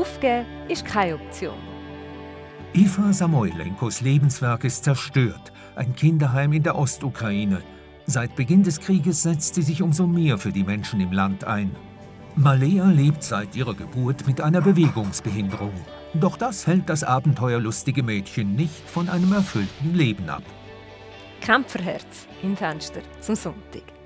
[0.00, 1.58] Aufgeben ist keine Option.
[2.72, 5.52] Iva Samoylenkos Lebenswerk ist zerstört.
[5.76, 7.60] Ein Kinderheim in der Ostukraine.
[8.06, 11.76] Seit Beginn des Krieges setzt sie sich umso mehr für die Menschen im Land ein.
[12.34, 15.74] Malea lebt seit ihrer Geburt mit einer Bewegungsbehinderung.
[16.14, 20.44] Doch das hält das abenteuerlustige Mädchen nicht von einem erfüllten Leben ab.
[21.42, 23.99] Kämpferherz im Fenster zum Sonntag.